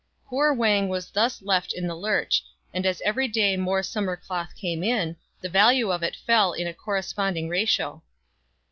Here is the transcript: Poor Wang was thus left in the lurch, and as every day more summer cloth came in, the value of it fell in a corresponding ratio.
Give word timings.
Poor 0.29 0.51
Wang 0.51 0.89
was 0.89 1.11
thus 1.11 1.43
left 1.43 1.73
in 1.73 1.85
the 1.85 1.93
lurch, 1.93 2.43
and 2.73 2.87
as 2.87 3.03
every 3.05 3.27
day 3.27 3.55
more 3.55 3.83
summer 3.83 4.17
cloth 4.17 4.49
came 4.55 4.81
in, 4.83 5.15
the 5.41 5.47
value 5.47 5.91
of 5.91 6.01
it 6.01 6.15
fell 6.25 6.53
in 6.53 6.65
a 6.65 6.73
corresponding 6.73 7.47
ratio. 7.47 8.01